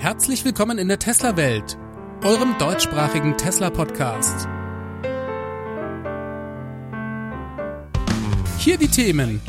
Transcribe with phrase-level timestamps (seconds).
[0.00, 1.76] Herzlich willkommen in der Tesla-Welt,
[2.24, 4.48] eurem deutschsprachigen Tesla-Podcast.
[8.56, 9.42] Hier die Themen.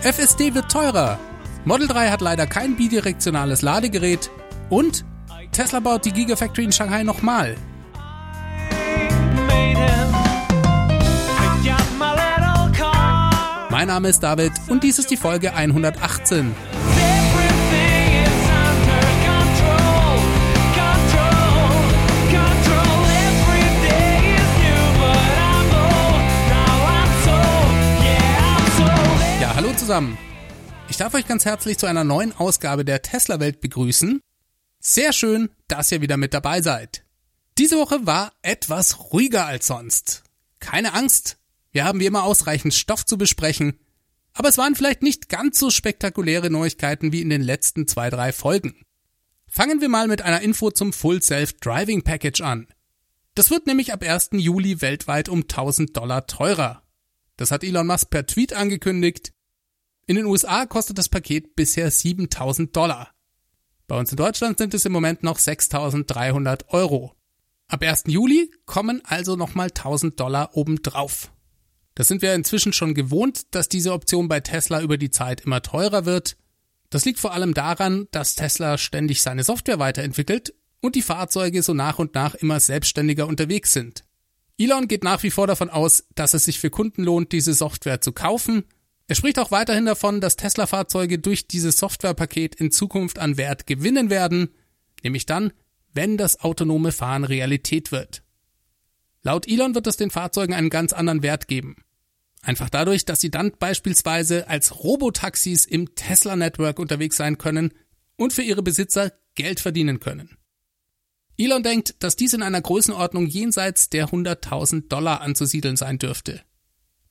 [0.00, 1.20] FSD wird teurer.
[1.64, 4.32] Model 3 hat leider kein bidirektionales Ladegerät.
[4.68, 5.04] Und
[5.52, 7.54] Tesla baut die Gigafactory in Shanghai nochmal.
[13.70, 16.52] Mein Name ist David und dies ist die Folge 118.
[29.64, 30.18] hallo zusammen.
[30.90, 34.20] Ich darf euch ganz herzlich zu einer neuen Ausgabe der Tesla Welt begrüßen.
[34.78, 37.02] Sehr schön, dass ihr wieder mit dabei seid.
[37.56, 40.22] Diese Woche war etwas ruhiger als sonst.
[40.60, 41.38] Keine Angst,
[41.72, 43.78] wir haben wie immer ausreichend Stoff zu besprechen,
[44.34, 48.34] aber es waren vielleicht nicht ganz so spektakuläre Neuigkeiten wie in den letzten zwei, drei
[48.34, 48.84] Folgen.
[49.46, 52.66] Fangen wir mal mit einer Info zum Full Self Driving Package an.
[53.34, 54.28] Das wird nämlich ab 1.
[54.32, 56.82] Juli weltweit um 1000 Dollar teurer.
[57.38, 59.32] Das hat Elon Musk per Tweet angekündigt.
[60.06, 63.10] In den USA kostet das Paket bisher 7000 Dollar.
[63.86, 67.14] Bei uns in Deutschland sind es im Moment noch 6300 Euro.
[67.68, 68.04] Ab 1.
[68.08, 71.32] Juli kommen also nochmal 1000 Dollar obendrauf.
[71.94, 75.62] Das sind wir inzwischen schon gewohnt, dass diese Option bei Tesla über die Zeit immer
[75.62, 76.36] teurer wird.
[76.90, 81.72] Das liegt vor allem daran, dass Tesla ständig seine Software weiterentwickelt und die Fahrzeuge so
[81.72, 84.04] nach und nach immer selbstständiger unterwegs sind.
[84.58, 88.00] Elon geht nach wie vor davon aus, dass es sich für Kunden lohnt, diese Software
[88.00, 88.64] zu kaufen.
[89.06, 94.08] Er spricht auch weiterhin davon, dass Tesla-Fahrzeuge durch dieses Softwarepaket in Zukunft an Wert gewinnen
[94.08, 94.54] werden,
[95.02, 95.52] nämlich dann,
[95.92, 98.22] wenn das autonome Fahren Realität wird.
[99.22, 101.76] Laut Elon wird es den Fahrzeugen einen ganz anderen Wert geben.
[102.42, 107.72] Einfach dadurch, dass sie dann beispielsweise als Robotaxis im Tesla Network unterwegs sein können
[108.16, 110.36] und für ihre Besitzer Geld verdienen können.
[111.36, 116.42] Elon denkt, dass dies in einer Größenordnung jenseits der 100.000 Dollar anzusiedeln sein dürfte.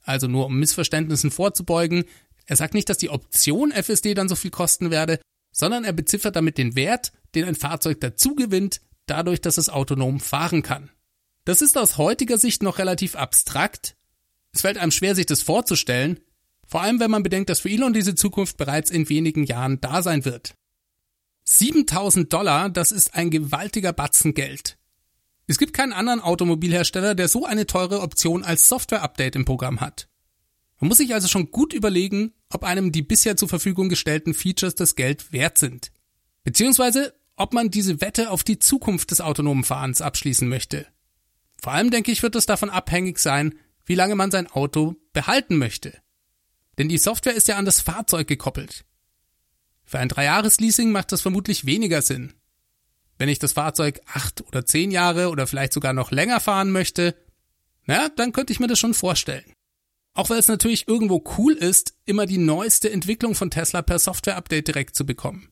[0.03, 2.05] Also nur um Missverständnissen vorzubeugen,
[2.45, 5.19] er sagt nicht, dass die Option FSD dann so viel kosten werde,
[5.51, 10.19] sondern er beziffert damit den Wert, den ein Fahrzeug dazu gewinnt, dadurch, dass es autonom
[10.19, 10.91] fahren kann.
[11.45, 13.95] Das ist aus heutiger Sicht noch relativ abstrakt.
[14.51, 16.19] Es fällt einem schwer, sich das vorzustellen,
[16.65, 20.01] vor allem wenn man bedenkt, dass für Elon diese Zukunft bereits in wenigen Jahren da
[20.01, 20.55] sein wird.
[21.45, 24.77] 7000 Dollar, das ist ein gewaltiger Batzen Geld.
[25.47, 30.07] Es gibt keinen anderen Automobilhersteller, der so eine teure Option als Software-Update im Programm hat.
[30.79, 34.75] Man muss sich also schon gut überlegen, ob einem die bisher zur Verfügung gestellten Features
[34.75, 35.91] das Geld wert sind.
[36.43, 40.87] Beziehungsweise, ob man diese Wette auf die Zukunft des autonomen Fahrens abschließen möchte.
[41.61, 45.57] Vor allem denke ich, wird es davon abhängig sein, wie lange man sein Auto behalten
[45.57, 45.97] möchte.
[46.77, 48.85] Denn die Software ist ja an das Fahrzeug gekoppelt.
[49.85, 52.33] Für ein Dreijahres-Leasing macht das vermutlich weniger Sinn.
[53.17, 57.15] Wenn ich das Fahrzeug acht oder zehn Jahre oder vielleicht sogar noch länger fahren möchte,
[57.85, 59.53] na, dann könnte ich mir das schon vorstellen.
[60.13, 64.67] Auch weil es natürlich irgendwo cool ist, immer die neueste Entwicklung von Tesla per Software-Update
[64.67, 65.49] direkt zu bekommen.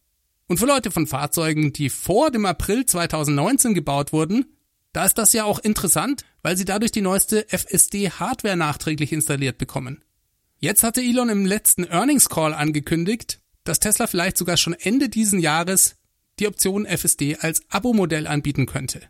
[0.48, 4.46] Und für Leute von Fahrzeugen, die vor dem April 2019 gebaut wurden,
[4.94, 10.04] da ist das ja auch interessant, weil sie dadurch die neueste FSD-Hardware nachträglich installiert bekommen.
[10.60, 15.40] Jetzt hatte Elon im letzten Earnings Call angekündigt, dass Tesla vielleicht sogar schon Ende diesen
[15.40, 15.96] Jahres
[16.40, 19.02] die Option FSD als Abo-Modell anbieten könnte.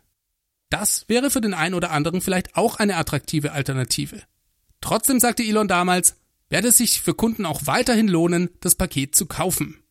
[0.70, 4.22] Das wäre für den einen oder anderen vielleicht auch eine attraktive Alternative.
[4.80, 6.16] Trotzdem sagte Elon damals,
[6.48, 9.82] werde es sich für Kunden auch weiterhin lohnen, das Paket zu kaufen.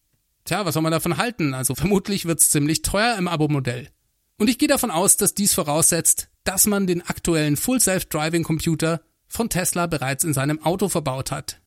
[0.46, 1.53] Tja, was soll man davon halten?
[1.53, 3.90] Also vermutlich wird's ziemlich teuer im Abo-Modell.
[4.38, 9.02] Und ich gehe davon aus, dass dies voraussetzt, dass man den aktuellen Full Self-Driving Computer
[9.28, 11.62] von Tesla bereits in seinem Auto verbaut hat.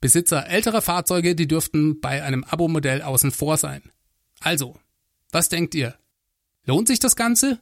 [0.00, 3.82] Besitzer älterer Fahrzeuge, die dürften bei einem Abo-Modell außen vor sein.
[4.40, 4.78] Also,
[5.32, 5.96] was denkt ihr?
[6.64, 7.58] Lohnt sich das Ganze?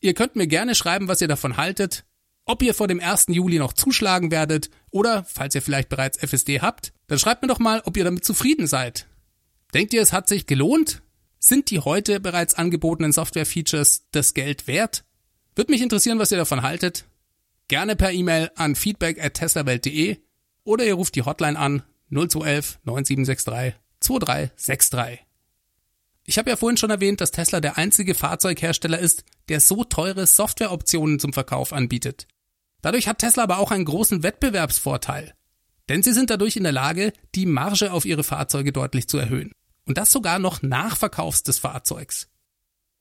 [0.00, 2.04] Ihr könnt mir gerne schreiben, was ihr davon haltet,
[2.44, 3.26] ob ihr vor dem 1.
[3.28, 7.58] Juli noch zuschlagen werdet oder, falls ihr vielleicht bereits FSD habt, dann schreibt mir doch
[7.58, 9.06] mal, ob ihr damit zufrieden seid.
[9.74, 11.02] Denkt ihr, es hat sich gelohnt?
[11.38, 15.04] Sind die heute bereits angebotenen Software-Features das Geld wert?
[15.54, 17.04] Würde mich interessieren, was ihr davon haltet.
[17.68, 20.18] Gerne per E-Mail an feedback at teslawelt.de
[20.62, 25.25] oder ihr ruft die Hotline an 0211 9763 2363.
[26.26, 30.26] Ich habe ja vorhin schon erwähnt, dass Tesla der einzige Fahrzeughersteller ist, der so teure
[30.26, 32.26] Softwareoptionen zum Verkauf anbietet.
[32.82, 35.34] Dadurch hat Tesla aber auch einen großen Wettbewerbsvorteil.
[35.88, 39.52] Denn sie sind dadurch in der Lage, die Marge auf ihre Fahrzeuge deutlich zu erhöhen.
[39.86, 42.28] Und das sogar noch nach Verkaufs des Fahrzeugs.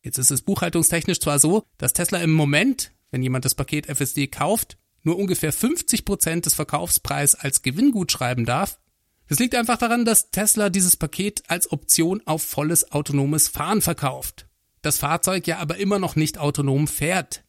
[0.03, 4.27] Jetzt ist es buchhaltungstechnisch zwar so, dass Tesla im Moment, wenn jemand das Paket FSD
[4.27, 8.79] kauft, nur ungefähr 50 Prozent des Verkaufspreis als Gewinngut schreiben darf.
[9.27, 14.47] Das liegt einfach daran, dass Tesla dieses Paket als Option auf volles autonomes Fahren verkauft.
[14.81, 17.43] das Fahrzeug ja aber immer noch nicht autonom fährt.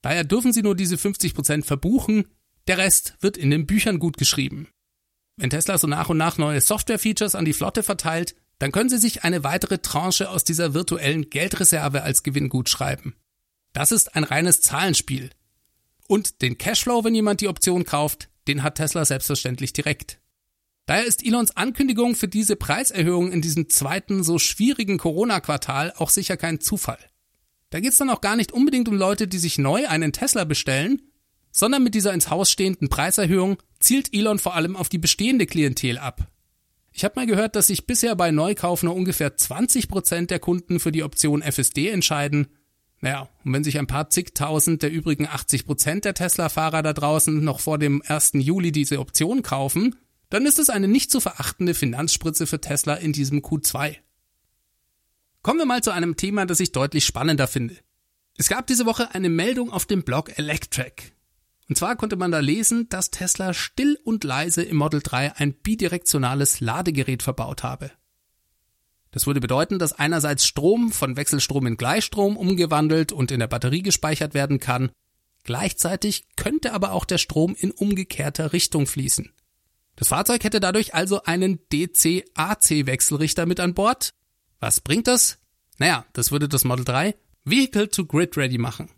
[0.00, 2.28] Daher dürfen Sie nur diese 50% verbuchen,
[2.68, 4.68] der Rest wird in den Büchern gut geschrieben.
[5.36, 8.98] Wenn Tesla so nach und nach neue Software-Features an die Flotte verteilt, dann können Sie
[8.98, 13.16] sich eine weitere Tranche aus dieser virtuellen Geldreserve als Gewinn gut schreiben.
[13.72, 15.30] Das ist ein reines Zahlenspiel.
[16.06, 20.20] Und den Cashflow, wenn jemand die Option kauft, den hat Tesla selbstverständlich direkt.
[20.88, 26.38] Daher ist Elons Ankündigung für diese Preiserhöhung in diesem zweiten so schwierigen Corona-Quartal auch sicher
[26.38, 26.98] kein Zufall.
[27.68, 31.02] Da geht's dann auch gar nicht unbedingt um Leute, die sich neu einen Tesla bestellen,
[31.52, 35.98] sondern mit dieser ins Haus stehenden Preiserhöhung zielt Elon vor allem auf die bestehende Klientel
[35.98, 36.26] ab.
[36.90, 40.80] Ich habe mal gehört, dass sich bisher bei Neukauf nur ungefähr 20 Prozent der Kunden
[40.80, 42.48] für die Option FSD entscheiden.
[43.02, 47.44] Naja, und wenn sich ein paar zigtausend der übrigen 80 Prozent der Tesla-Fahrer da draußen
[47.44, 48.30] noch vor dem 1.
[48.36, 49.94] Juli diese Option kaufen,
[50.30, 53.96] dann ist es eine nicht zu verachtende Finanzspritze für Tesla in diesem Q2.
[55.42, 57.76] Kommen wir mal zu einem Thema, das ich deutlich spannender finde.
[58.36, 61.12] Es gab diese Woche eine Meldung auf dem Blog Electrek.
[61.68, 65.52] Und zwar konnte man da lesen, dass Tesla still und leise im Model 3 ein
[65.54, 67.90] bidirektionales Ladegerät verbaut habe.
[69.10, 73.82] Das würde bedeuten, dass einerseits Strom von Wechselstrom in Gleichstrom umgewandelt und in der Batterie
[73.82, 74.90] gespeichert werden kann,
[75.44, 79.32] gleichzeitig könnte aber auch der Strom in umgekehrter Richtung fließen.
[79.98, 84.14] Das Fahrzeug hätte dadurch also einen DC-AC-Wechselrichter mit an Bord.
[84.60, 85.38] Was bringt das?
[85.78, 88.90] Naja, das würde das Model 3 Vehicle to Grid Ready machen.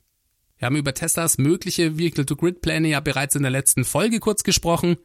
[0.58, 4.20] Wir haben über Teslas mögliche Vehicle to Grid Pläne ja bereits in der letzten Folge
[4.20, 4.98] kurz gesprochen.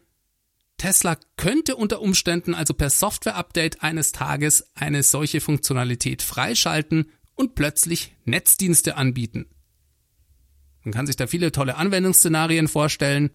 [0.76, 8.14] Tesla könnte unter Umständen also per Software-Update eines Tages eine solche Funktionalität freischalten und plötzlich
[8.26, 9.46] Netzdienste anbieten.
[10.82, 13.30] Man kann sich da viele tolle Anwendungsszenarien vorstellen.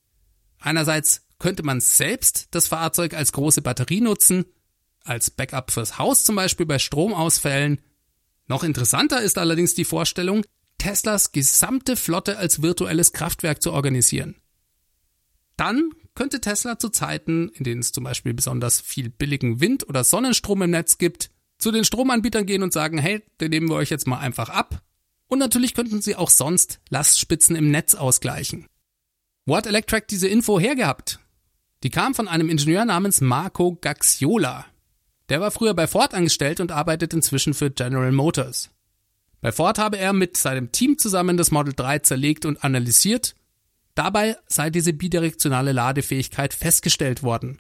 [0.59, 4.45] Einerseits könnte man selbst das Fahrzeug als große Batterie nutzen,
[5.03, 7.81] als Backup fürs Haus zum Beispiel bei Stromausfällen.
[8.47, 10.45] Noch interessanter ist allerdings die Vorstellung,
[10.77, 14.35] Teslas gesamte Flotte als virtuelles Kraftwerk zu organisieren.
[15.57, 20.03] Dann könnte Tesla zu Zeiten, in denen es zum Beispiel besonders viel billigen Wind- oder
[20.03, 23.89] Sonnenstrom im Netz gibt, zu den Stromanbietern gehen und sagen, hey, den nehmen wir euch
[23.89, 24.83] jetzt mal einfach ab.
[25.27, 28.67] Und natürlich könnten sie auch sonst Lastspitzen im Netz ausgleichen.
[29.45, 31.20] Wo hat Electrac diese Info hergehabt?
[31.83, 34.66] Die kam von einem Ingenieur namens Marco Gaxiola.
[35.30, 38.69] Der war früher bei Ford angestellt und arbeitet inzwischen für General Motors.
[39.42, 43.36] Bei Ford habe er mit seinem Team zusammen das Model 3 zerlegt und analysiert.
[43.95, 47.60] Dabei sei diese bidirektionale Ladefähigkeit festgestellt worden.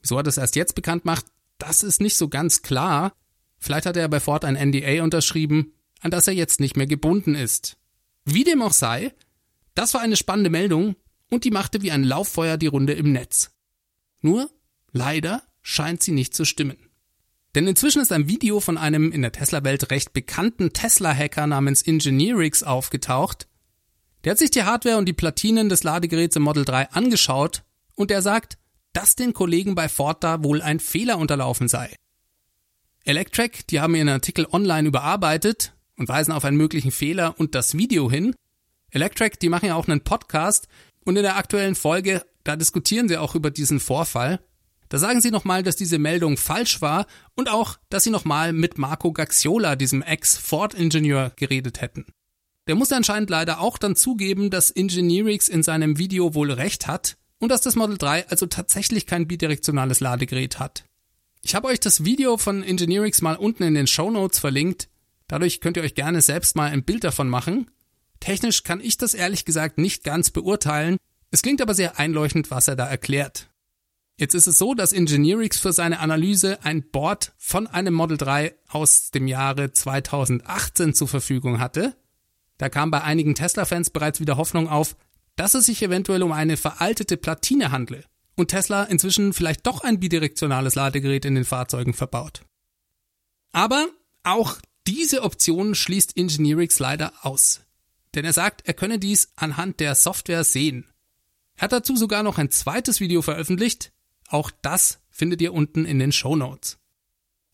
[0.00, 1.26] Wieso er das erst jetzt bekannt macht,
[1.58, 3.12] das ist nicht so ganz klar.
[3.58, 7.34] Vielleicht hat er bei Ford ein NDA unterschrieben, an das er jetzt nicht mehr gebunden
[7.34, 7.76] ist.
[8.24, 9.12] Wie dem auch sei,
[9.74, 10.96] das war eine spannende Meldung,
[11.30, 13.50] und die machte wie ein Lauffeuer die Runde im Netz.
[14.20, 14.50] Nur,
[14.92, 16.76] leider scheint sie nicht zu stimmen.
[17.54, 22.62] Denn inzwischen ist ein Video von einem in der Tesla-Welt recht bekannten Tesla-Hacker namens Engineerix
[22.62, 23.48] aufgetaucht.
[24.24, 27.62] Der hat sich die Hardware und die Platinen des Ladegeräts im Model 3 angeschaut
[27.94, 28.58] und er sagt,
[28.92, 31.94] dass den Kollegen bei Ford da wohl ein Fehler unterlaufen sei.
[33.04, 37.76] Electrek, die haben ihren Artikel online überarbeitet und weisen auf einen möglichen Fehler und das
[37.76, 38.34] Video hin.
[38.90, 40.68] Electrek, die machen ja auch einen Podcast,
[41.08, 44.40] und in der aktuellen Folge, da diskutieren sie auch über diesen Vorfall.
[44.90, 48.76] Da sagen sie nochmal, dass diese Meldung falsch war und auch, dass sie nochmal mit
[48.76, 52.04] Marco Gaxiola, diesem Ex-Ford-Ingenieur, geredet hätten.
[52.66, 57.16] Der muss anscheinend leider auch dann zugeben, dass Engineerix in seinem Video wohl recht hat
[57.38, 60.84] und dass das Model 3 also tatsächlich kein bidirektionales Ladegerät hat.
[61.42, 64.90] Ich habe euch das Video von Engineerix mal unten in den Show Notes verlinkt.
[65.26, 67.70] Dadurch könnt ihr euch gerne selbst mal ein Bild davon machen.
[68.20, 70.96] Technisch kann ich das ehrlich gesagt nicht ganz beurteilen,
[71.30, 73.50] es klingt aber sehr einleuchtend, was er da erklärt.
[74.16, 78.54] Jetzt ist es so, dass Engineerix für seine Analyse ein Board von einem Model 3
[78.68, 81.94] aus dem Jahre 2018 zur Verfügung hatte.
[82.56, 84.96] Da kam bei einigen Tesla-Fans bereits wieder Hoffnung auf,
[85.36, 90.00] dass es sich eventuell um eine veraltete Platine handle und Tesla inzwischen vielleicht doch ein
[90.00, 92.42] bidirektionales Ladegerät in den Fahrzeugen verbaut.
[93.52, 93.86] Aber
[94.24, 94.56] auch
[94.88, 97.60] diese Option schließt Engineerix leider aus
[98.14, 100.86] denn er sagt, er könne dies anhand der Software sehen.
[101.56, 103.92] Er hat dazu sogar noch ein zweites Video veröffentlicht,
[104.28, 106.78] auch das findet ihr unten in den Show Notes.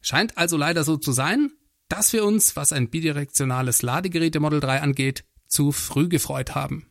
[0.01, 1.51] Scheint also leider so zu sein,
[1.89, 6.91] dass wir uns, was ein bidirektionales Ladegerät der Model 3 angeht, zu früh gefreut haben.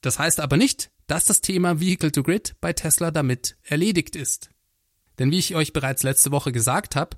[0.00, 4.50] Das heißt aber nicht, dass das Thema Vehicle to Grid bei Tesla damit erledigt ist.
[5.18, 7.16] Denn wie ich euch bereits letzte Woche gesagt habe,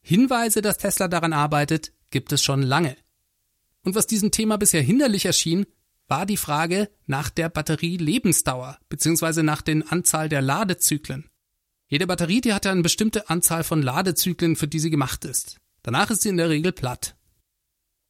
[0.00, 2.96] Hinweise, dass Tesla daran arbeitet, gibt es schon lange.
[3.84, 5.66] Und was diesem Thema bisher hinderlich erschien,
[6.08, 9.42] war die Frage nach der Batterielebensdauer bzw.
[9.42, 11.28] nach den Anzahl der Ladezyklen.
[11.86, 15.58] Jede Batterie, die hat ja eine bestimmte Anzahl von Ladezyklen, für die sie gemacht ist.
[15.82, 17.16] Danach ist sie in der Regel platt.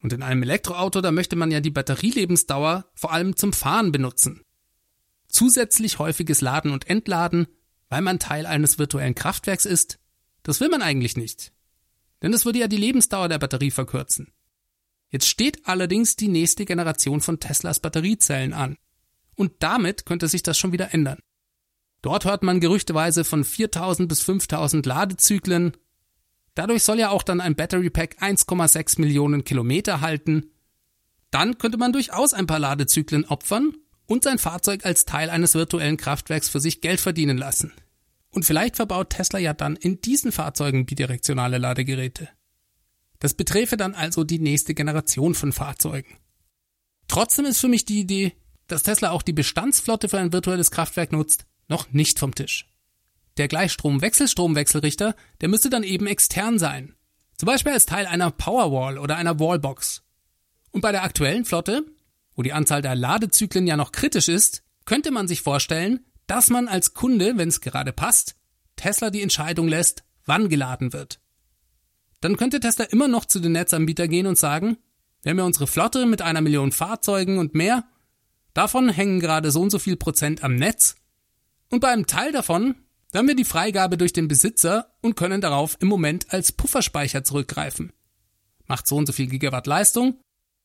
[0.01, 4.43] Und in einem Elektroauto, da möchte man ja die Batterielebensdauer vor allem zum Fahren benutzen.
[5.27, 7.47] Zusätzlich häufiges Laden und Entladen,
[7.89, 9.99] weil man Teil eines virtuellen Kraftwerks ist,
[10.43, 11.53] das will man eigentlich nicht.
[12.21, 14.31] Denn das würde ja die Lebensdauer der Batterie verkürzen.
[15.09, 18.77] Jetzt steht allerdings die nächste Generation von Teslas Batteriezellen an.
[19.35, 21.19] Und damit könnte sich das schon wieder ändern.
[22.01, 25.75] Dort hört man gerüchteweise von 4000 bis 5000 Ladezyklen.
[26.55, 30.51] Dadurch soll ja auch dann ein Battery Pack 1,6 Millionen Kilometer halten.
[31.31, 33.75] Dann könnte man durchaus ein paar Ladezyklen opfern
[34.05, 37.73] und sein Fahrzeug als Teil eines virtuellen Kraftwerks für sich Geld verdienen lassen.
[38.31, 42.29] Und vielleicht verbaut Tesla ja dann in diesen Fahrzeugen bidirektionale Ladegeräte.
[43.19, 46.17] Das beträfe dann also die nächste Generation von Fahrzeugen.
[47.07, 48.33] Trotzdem ist für mich die Idee,
[48.67, 52.69] dass Tesla auch die Bestandsflotte für ein virtuelles Kraftwerk nutzt, noch nicht vom Tisch.
[53.37, 56.95] Der Gleichstrom-Wechselstromwechselrichter, der müsste dann eben extern sein.
[57.37, 60.03] Zum Beispiel als Teil einer Powerwall oder einer Wallbox.
[60.71, 61.85] Und bei der aktuellen Flotte,
[62.35, 66.67] wo die Anzahl der Ladezyklen ja noch kritisch ist, könnte man sich vorstellen, dass man
[66.67, 68.35] als Kunde, wenn es gerade passt,
[68.75, 71.19] Tesla die Entscheidung lässt, wann geladen wird.
[72.21, 74.77] Dann könnte Tesla immer noch zu den Netzanbieter gehen und sagen,
[75.21, 77.85] wir haben ja unsere Flotte mit einer Million Fahrzeugen und mehr,
[78.53, 80.95] davon hängen gerade so und so viel Prozent am Netz,
[81.71, 82.75] und bei einem Teil davon
[83.13, 87.93] haben wir die Freigabe durch den Besitzer und können darauf im Moment als Pufferspeicher zurückgreifen.
[88.65, 90.19] Macht so und so viel Gigawatt Leistung,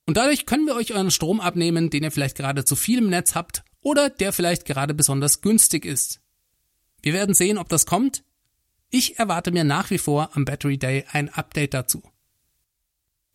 [0.06, 3.08] und dadurch können wir euch euren Strom abnehmen, den ihr vielleicht gerade zu viel im
[3.08, 6.20] Netz habt oder der vielleicht gerade besonders günstig ist.
[7.02, 8.24] Wir werden sehen, ob das kommt.
[8.96, 12.00] Ich erwarte mir nach wie vor am Battery Day ein Update dazu.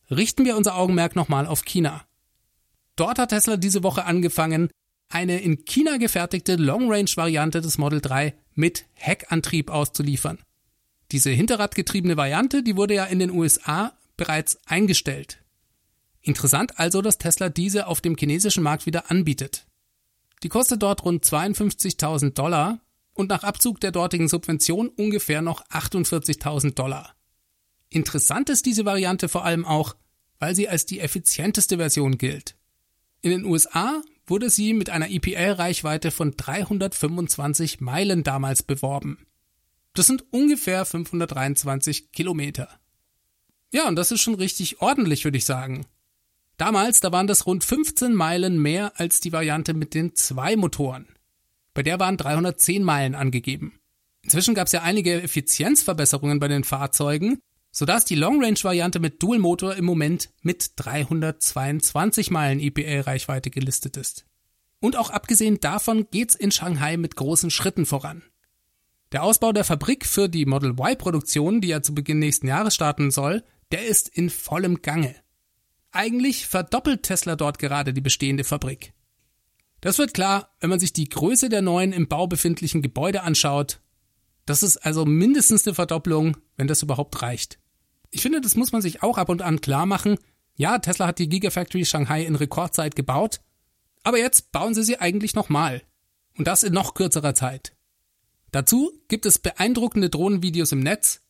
[0.10, 2.06] Richten wir unser Augenmerk nochmal auf China.
[2.96, 4.70] Dort hat Tesla diese Woche angefangen,
[5.10, 10.40] eine in China gefertigte Long-Range-Variante des Model 3 mit Heckantrieb auszuliefern.
[11.12, 15.44] Diese hinterradgetriebene Variante, die wurde ja in den USA bereits eingestellt.
[16.22, 19.68] Interessant also, dass Tesla diese auf dem chinesischen Markt wieder anbietet.
[20.42, 22.80] Die kostet dort rund 52.000 Dollar
[23.20, 27.14] und nach Abzug der dortigen Subvention ungefähr noch 48.000 Dollar.
[27.90, 29.98] Interessant ist diese Variante vor allem auch,
[30.40, 32.56] weil sie als die effizienteste Version gilt.
[33.22, 39.18] In den USA wurde sie mit einer EPL-Reichweite von 325 Meilen damals beworben.
[39.94, 42.70] Das sind ungefähr 523 Kilometer.
[43.74, 45.86] Ja, und das ist schon richtig ordentlich, würde ich sagen.
[46.56, 51.08] Damals, da waren das rund 15 Meilen mehr als die Variante mit den zwei Motoren.
[51.80, 53.80] Bei der waren 310 Meilen angegeben.
[54.22, 57.40] Inzwischen gab es ja einige Effizienzverbesserungen bei den Fahrzeugen,
[57.72, 64.26] sodass die Long-Range-Variante mit Dual-Motor im Moment mit 322 Meilen EPA-Reichweite gelistet ist.
[64.82, 68.24] Und auch abgesehen davon geht's in Shanghai mit großen Schritten voran.
[69.14, 73.10] Der Ausbau der Fabrik für die Model Y-Produktion, die ja zu Beginn nächsten Jahres starten
[73.10, 75.16] soll, der ist in vollem Gange.
[75.94, 78.92] Eigentlich verdoppelt Tesla dort gerade die bestehende Fabrik.
[79.82, 83.80] Das wird klar, wenn man sich die Größe der neuen im Bau befindlichen Gebäude anschaut.
[84.46, 87.60] Das ist also mindestens eine Verdopplung, wenn das überhaupt reicht.
[88.12, 90.18] Ich finde, das muss man sich auch ab und an klar machen.
[90.56, 93.40] Ja, Tesla hat die Gigafactory Shanghai in Rekordzeit gebaut,
[94.04, 95.84] aber jetzt bauen sie sie eigentlich nochmal.
[96.38, 97.76] Und das in noch kürzerer Zeit.
[98.52, 101.22] Dazu gibt es beeindruckende Drohnenvideos im Netz.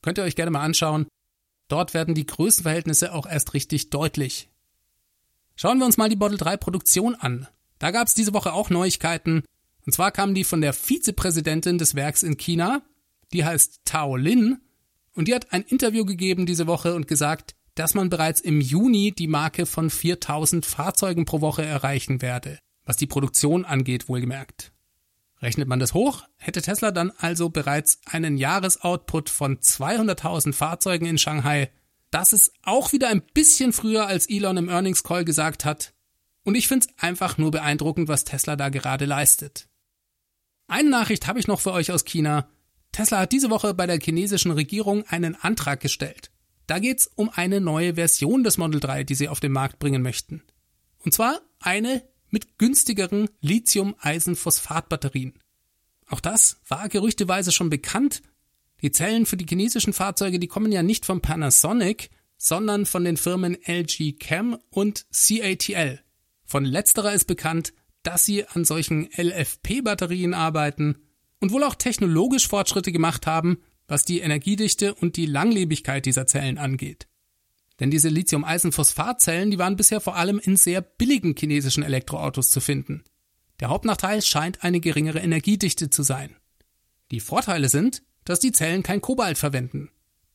[0.00, 1.06] Könnt ihr euch gerne mal anschauen.
[1.68, 4.50] Dort werden die Größenverhältnisse auch erst richtig deutlich.
[5.56, 7.48] Schauen wir uns mal die Model 3 Produktion an.
[7.82, 9.42] Da gab es diese Woche auch Neuigkeiten.
[9.84, 12.82] Und zwar kamen die von der Vizepräsidentin des Werks in China,
[13.32, 14.58] die heißt Tao Lin,
[15.14, 19.10] und die hat ein Interview gegeben diese Woche und gesagt, dass man bereits im Juni
[19.10, 24.70] die Marke von 4000 Fahrzeugen pro Woche erreichen werde, was die Produktion angeht, wohlgemerkt.
[25.40, 31.18] Rechnet man das hoch, hätte Tesla dann also bereits einen Jahresoutput von 200.000 Fahrzeugen in
[31.18, 31.72] Shanghai.
[32.12, 35.92] Das ist auch wieder ein bisschen früher, als Elon im Earnings Call gesagt hat.
[36.44, 39.68] Und ich find's einfach nur beeindruckend, was Tesla da gerade leistet.
[40.66, 42.48] Eine Nachricht habe ich noch für euch aus China.
[42.92, 46.30] Tesla hat diese Woche bei der chinesischen Regierung einen Antrag gestellt.
[46.66, 50.02] Da geht's um eine neue Version des Model 3, die sie auf den Markt bringen
[50.02, 50.42] möchten.
[50.98, 55.34] Und zwar eine mit günstigeren Lithium-Eisenphosphat-Batterien.
[56.08, 58.22] Auch das war gerüchteweise schon bekannt.
[58.80, 63.16] Die Zellen für die chinesischen Fahrzeuge, die kommen ja nicht von Panasonic, sondern von den
[63.16, 66.00] Firmen LG Chem und CATL.
[66.52, 70.98] Von letzterer ist bekannt, dass sie an solchen LFP-Batterien arbeiten
[71.40, 76.58] und wohl auch technologisch Fortschritte gemacht haben, was die Energiedichte und die Langlebigkeit dieser Zellen
[76.58, 77.08] angeht.
[77.80, 83.02] Denn diese Lithium-Eisenphosphat-Zellen, die waren bisher vor allem in sehr billigen chinesischen Elektroautos zu finden.
[83.60, 86.36] Der Hauptnachteil scheint eine geringere Energiedichte zu sein.
[87.12, 89.88] Die Vorteile sind, dass die Zellen kein Kobalt verwenden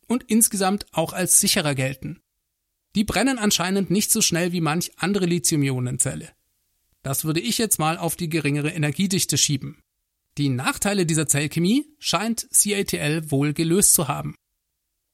[0.07, 2.23] und insgesamt auch als sicherer gelten.
[2.95, 6.29] Die brennen anscheinend nicht so schnell wie manch andere Lithium-Ionen-Zelle.
[7.03, 9.81] Das würde ich jetzt mal auf die geringere Energiedichte schieben.
[10.37, 14.35] Die Nachteile dieser Zellchemie scheint CATL wohl gelöst zu haben.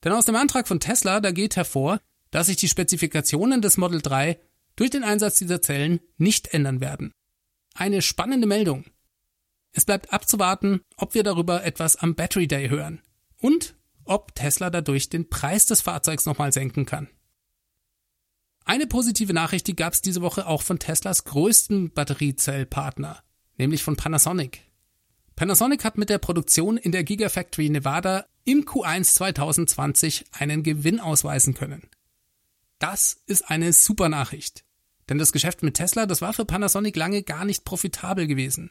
[0.04, 2.00] Denn aus dem Antrag von Tesla, da geht hervor,
[2.32, 4.40] dass sich die Spezifikationen des Model 3
[4.76, 7.14] durch den Einsatz dieser Zellen nicht ändern werden.
[7.74, 8.86] Eine spannende Meldung.
[9.72, 13.02] Es bleibt abzuwarten, ob wir darüber etwas am Battery Day hören
[13.40, 13.76] und
[14.06, 17.08] ob Tesla dadurch den Preis des Fahrzeugs nochmal senken kann.
[18.66, 23.22] Eine positive Nachricht, die gab es diese Woche auch von Teslas größten Batteriezellpartner,
[23.58, 24.62] nämlich von Panasonic.
[25.36, 31.54] Panasonic hat mit der Produktion in der Gigafactory Nevada im Q1 2020 einen Gewinn ausweisen
[31.54, 31.90] können.
[32.80, 34.64] Das ist eine super Nachricht.
[35.10, 38.70] Denn das Geschäft mit Tesla, das war für Panasonic lange gar nicht profitabel gewesen.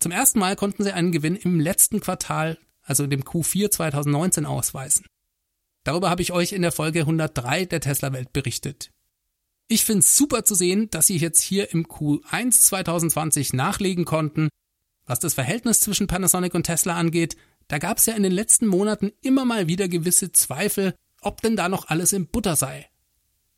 [0.00, 4.46] Zum ersten Mal konnten sie einen Gewinn im letzten Quartal, also in dem Q4 2019
[4.46, 5.06] ausweisen.
[5.84, 8.90] Darüber habe ich euch in der Folge 103 der Tesla Welt berichtet.
[9.68, 14.48] Ich finde es super zu sehen, dass sie jetzt hier im Q1 2020 nachlegen konnten.
[15.06, 17.36] Was das Verhältnis zwischen Panasonic und Tesla angeht,
[17.68, 21.56] da gab es ja in den letzten Monaten immer mal wieder gewisse Zweifel, ob denn
[21.56, 22.88] da noch alles im Butter sei.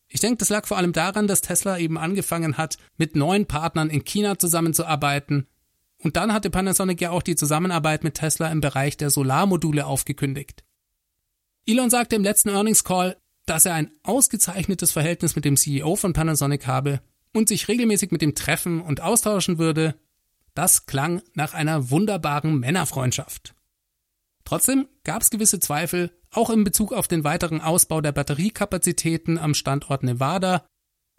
[0.08, 3.90] Ich denke, das lag vor allem daran, dass Tesla eben angefangen hat, mit neuen Partnern
[3.90, 5.46] in China zusammenzuarbeiten.
[5.98, 10.64] Und dann hatte Panasonic ja auch die Zusammenarbeit mit Tesla im Bereich der Solarmodule aufgekündigt.
[11.66, 16.12] Elon sagte im letzten Earnings Call, dass er ein ausgezeichnetes Verhältnis mit dem CEO von
[16.12, 17.00] Panasonic habe
[17.32, 19.94] und sich regelmäßig mit ihm treffen und austauschen würde.
[20.54, 23.54] Das klang nach einer wunderbaren Männerfreundschaft.
[24.44, 29.54] Trotzdem gab es gewisse Zweifel, auch in Bezug auf den weiteren Ausbau der Batteriekapazitäten am
[29.54, 30.66] Standort Nevada.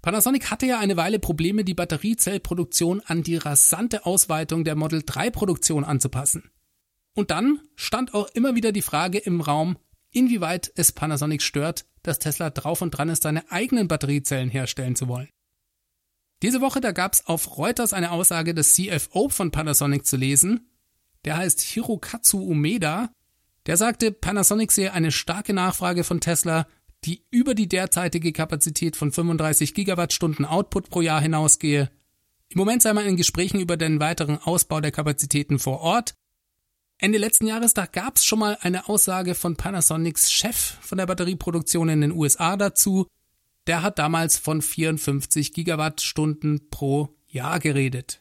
[0.02, 5.30] Panasonic hatte ja eine Weile Probleme, die Batteriezellproduktion an die rasante Ausweitung der Model 3
[5.30, 6.52] Produktion anzupassen.
[7.16, 9.78] Und dann stand auch immer wieder die Frage im Raum,
[10.12, 15.08] inwieweit es Panasonic stört, dass Tesla drauf und dran ist, seine eigenen Batteriezellen herstellen zu
[15.08, 15.30] wollen.
[16.42, 20.70] Diese Woche, da gab es auf Reuters eine Aussage des CFO von Panasonic zu lesen.
[21.26, 23.12] Der heißt Hirokatsu Umeda.
[23.66, 26.66] Der sagte, Panasonic sehe eine starke Nachfrage von Tesla,
[27.04, 31.90] die über die derzeitige Kapazität von 35 Gigawattstunden Output pro Jahr hinausgehe.
[32.50, 36.16] Im Moment sei man in Gesprächen über den weiteren Ausbau der Kapazitäten vor Ort
[37.02, 41.06] Ende letzten Jahres, da gab es schon mal eine Aussage von Panasonics Chef von der
[41.06, 43.08] Batterieproduktion in den USA dazu.
[43.68, 48.20] Der hat damals von 54 Gigawattstunden pro Jahr geredet.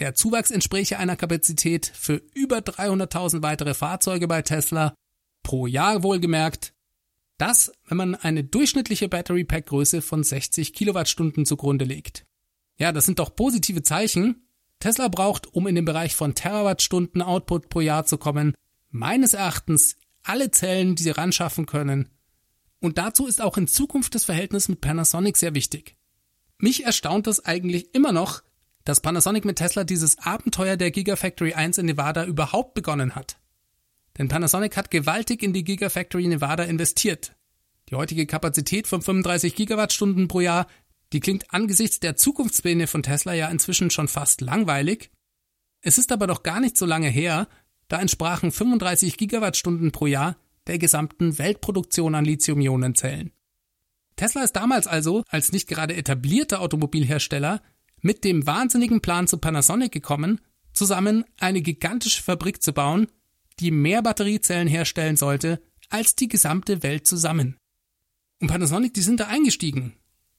[0.00, 4.92] Der Zuwachs entspräche einer Kapazität für über 300.000 weitere Fahrzeuge bei Tesla
[5.44, 6.74] pro Jahr wohlgemerkt.
[7.38, 12.26] Das, wenn man eine durchschnittliche Battery Pack Größe von 60 Kilowattstunden zugrunde legt.
[12.78, 14.45] Ja, das sind doch positive Zeichen,
[14.80, 18.54] Tesla braucht, um in den Bereich von Terawattstunden Output pro Jahr zu kommen,
[18.90, 22.10] meines Erachtens alle Zellen, die sie ran schaffen können.
[22.80, 25.96] Und dazu ist auch in Zukunft das Verhältnis mit Panasonic sehr wichtig.
[26.58, 28.42] Mich erstaunt es eigentlich immer noch,
[28.84, 33.38] dass Panasonic mit Tesla dieses Abenteuer der Gigafactory 1 in Nevada überhaupt begonnen hat.
[34.16, 37.34] Denn Panasonic hat gewaltig in die Gigafactory Nevada investiert.
[37.90, 40.66] Die heutige Kapazität von 35 Gigawattstunden pro Jahr
[41.12, 45.10] die klingt angesichts der Zukunftspläne von Tesla ja inzwischen schon fast langweilig.
[45.80, 47.48] Es ist aber doch gar nicht so lange her,
[47.88, 53.32] da entsprachen 35 Gigawattstunden pro Jahr der gesamten Weltproduktion an Lithium-Ionen-Zellen.
[54.16, 57.62] Tesla ist damals also, als nicht gerade etablierter Automobilhersteller,
[58.00, 60.40] mit dem wahnsinnigen Plan zu Panasonic gekommen,
[60.72, 63.06] zusammen eine gigantische Fabrik zu bauen,
[63.60, 67.56] die mehr Batteriezellen herstellen sollte als die gesamte Welt zusammen.
[68.40, 69.96] Und Panasonic, die sind da eingestiegen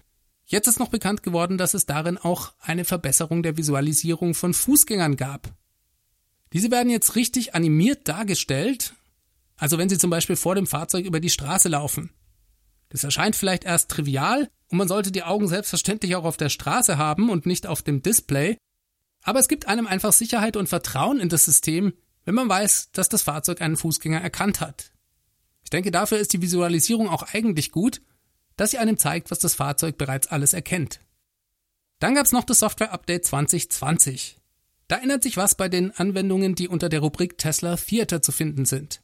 [0.51, 5.17] Jetzt ist noch bekannt geworden, dass es darin auch eine Verbesserung der Visualisierung von Fußgängern
[5.17, 5.53] gab.
[6.55, 8.95] Diese werden jetzt richtig animiert dargestellt,
[9.59, 12.11] also wenn sie zum Beispiel vor dem Fahrzeug über die Straße laufen.
[12.89, 16.97] Das erscheint vielleicht erst trivial und man sollte die Augen selbstverständlich auch auf der Straße
[16.97, 18.57] haben und nicht auf dem Display,
[19.23, 21.93] aber es gibt einem einfach Sicherheit und Vertrauen in das System,
[22.25, 24.93] wenn man weiß, dass das Fahrzeug einen Fußgänger erkannt hat.
[25.63, 28.01] Ich denke, dafür ist die Visualisierung auch eigentlich gut
[28.59, 31.01] dass sie einem zeigt, was das Fahrzeug bereits alles erkennt.
[32.01, 34.37] Dann gab es noch das Software-Update 2020.
[34.89, 38.67] Da ändert sich was bei den Anwendungen, die unter der Rubrik Tesla Theater zu finden
[38.67, 39.01] sind.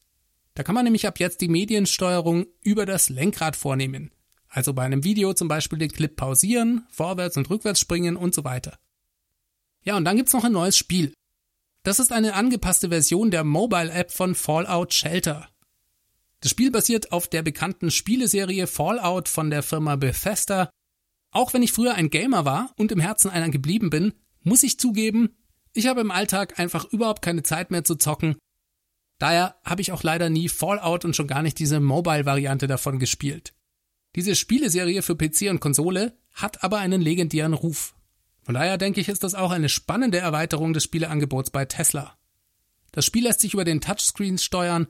[0.55, 4.11] Da kann man nämlich ab jetzt die Mediensteuerung über das Lenkrad vornehmen.
[4.49, 8.45] Also bei einem Video zum Beispiel den Clip pausieren, vorwärts und rückwärts springen und so
[8.45, 8.79] weiter.
[9.83, 11.12] Ja, und dann gibt's noch ein neues Spiel.
[11.83, 15.49] Das ist eine angepasste Version der Mobile-App von Fallout Shelter.
[16.44, 20.68] Das Spiel basiert auf der bekannten Spieleserie Fallout von der Firma Bethesda.
[21.30, 24.78] Auch wenn ich früher ein Gamer war und im Herzen einer geblieben bin, muss ich
[24.78, 25.38] zugeben,
[25.72, 28.37] ich habe im Alltag einfach überhaupt keine Zeit mehr zu zocken.
[29.18, 33.54] Daher habe ich auch leider nie Fallout und schon gar nicht diese Mobile-Variante davon gespielt.
[34.14, 37.94] Diese Spieleserie für PC und Konsole hat aber einen legendären Ruf.
[38.42, 42.18] Von daher denke ich, ist das auch eine spannende Erweiterung des Spieleangebots bei Tesla.
[42.92, 44.88] Das Spiel lässt sich über den Touchscreen steuern.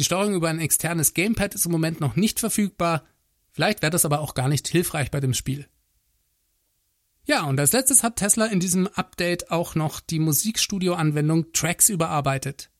[0.00, 3.04] Die Steuerung über ein externes Gamepad ist im Moment noch nicht verfügbar.
[3.52, 5.68] Vielleicht wäre das aber auch gar nicht hilfreich bei dem Spiel.
[7.26, 12.70] Ja, und als letztes hat Tesla in diesem Update auch noch die Musikstudio-Anwendung Tracks überarbeitet.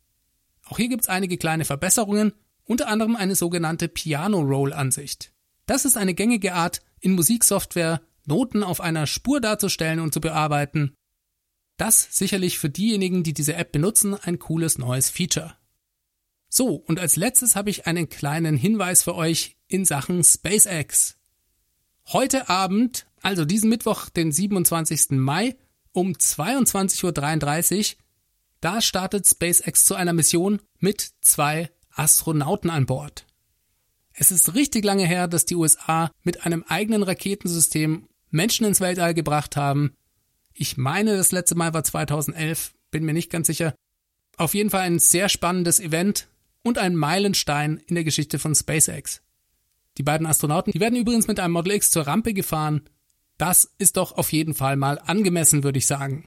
[0.65, 2.33] Auch hier gibt es einige kleine Verbesserungen,
[2.65, 5.35] unter anderem eine sogenannte Piano-Roll-Ansicht.
[5.67, 10.95] Das ist eine gängige Art, in Musiksoftware Noten auf einer Spur darzustellen und zu bearbeiten.
[11.77, 15.60] Das sicherlich für diejenigen, die diese App benutzen, ein cooles neues Feature.
[16.53, 21.17] So, und als letztes habe ich einen kleinen Hinweis für euch in Sachen SpaceX.
[22.09, 25.13] Heute Abend, also diesen Mittwoch, den 27.
[25.13, 25.57] Mai,
[25.93, 27.99] um 22.33 Uhr,
[28.61, 33.27] da startet SpaceX zu einer Mission mit zwei Astronauten an Bord.
[34.13, 39.15] Es ist richtig lange her, dass die USA mit einem eigenen Raketensystem Menschen ins Weltall
[39.15, 39.95] gebracht haben.
[40.53, 43.73] Ich meine, das letzte Mal war 2011, bin mir nicht ganz sicher.
[44.37, 46.29] Auf jeden Fall ein sehr spannendes Event
[46.63, 49.23] und ein Meilenstein in der Geschichte von SpaceX.
[49.99, 52.83] Die beiden Astronauten, die werden übrigens mit einem Model X zur Rampe gefahren.
[53.39, 56.25] Das ist doch auf jeden Fall mal angemessen, würde ich sagen.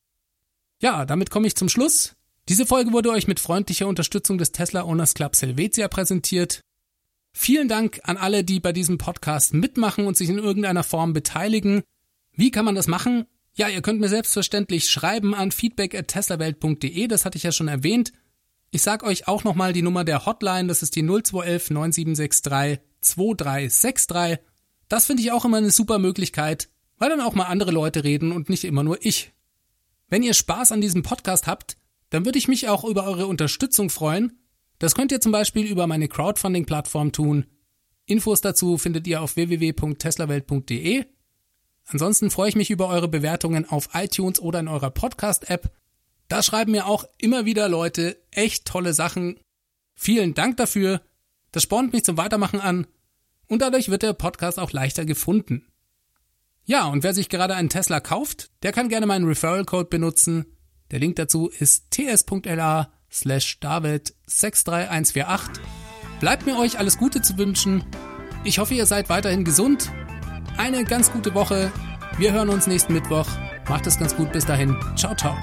[0.82, 2.16] Ja, damit komme ich zum Schluss.
[2.50, 6.62] Diese Folge wurde euch mit freundlicher Unterstützung des Tesla Owners Club Helvetia präsentiert.
[7.32, 11.84] Vielen Dank an alle, die bei diesem Podcast mitmachen und sich in irgendeiner Form beteiligen.
[12.34, 13.26] Wie kann man das machen?
[13.56, 18.12] Ja, ihr könnt mir selbstverständlich schreiben an feedback@teslawelt.de, das hatte ich ja schon erwähnt.
[18.76, 24.40] Ich sag euch auch nochmal die Nummer der Hotline, das ist die 0211 9763 2363.
[24.90, 28.32] Das finde ich auch immer eine super Möglichkeit, weil dann auch mal andere Leute reden
[28.32, 29.32] und nicht immer nur ich.
[30.10, 31.78] Wenn ihr Spaß an diesem Podcast habt,
[32.10, 34.40] dann würde ich mich auch über eure Unterstützung freuen.
[34.80, 37.46] Das könnt ihr zum Beispiel über meine Crowdfunding-Plattform tun.
[38.08, 41.06] Infos dazu findet ihr auf www.teslawelt.de.
[41.86, 45.72] Ansonsten freue ich mich über eure Bewertungen auf iTunes oder in eurer Podcast-App.
[46.28, 49.40] Da schreiben mir auch immer wieder Leute echt tolle Sachen.
[49.96, 51.02] Vielen Dank dafür.
[51.52, 52.88] Das spornt mich zum Weitermachen an
[53.48, 55.68] und dadurch wird der Podcast auch leichter gefunden.
[56.66, 60.46] Ja, und wer sich gerade einen Tesla kauft, der kann gerne meinen Referral Code benutzen.
[60.92, 65.62] Der Link dazu ist ts.la slash david 63148.
[66.20, 67.84] Bleibt mir euch alles Gute zu wünschen.
[68.44, 69.92] Ich hoffe, ihr seid weiterhin gesund
[70.58, 71.72] eine ganz gute Woche.
[72.18, 73.28] Wir hören uns nächsten Mittwoch.
[73.68, 74.32] Macht es ganz gut.
[74.32, 74.76] Bis dahin.
[74.96, 75.36] Ciao, ciao.